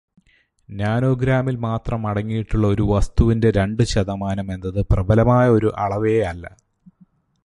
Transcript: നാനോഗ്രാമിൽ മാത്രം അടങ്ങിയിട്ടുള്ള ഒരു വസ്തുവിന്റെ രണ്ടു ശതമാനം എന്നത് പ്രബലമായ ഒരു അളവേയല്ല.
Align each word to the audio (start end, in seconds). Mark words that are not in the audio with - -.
നാനോഗ്രാമിൽ 0.69 1.55
മാത്രം 1.55 2.07
അടങ്ങിയിട്ടുള്ള 2.07 2.67
ഒരു 2.67 2.81
വസ്തുവിന്റെ 2.81 3.51
രണ്ടു 3.51 3.83
ശതമാനം 3.83 4.53
എന്നത് 4.53 4.85
പ്രബലമായ 4.91 5.49
ഒരു 5.49 5.71
അളവേയല്ല. 5.77 6.45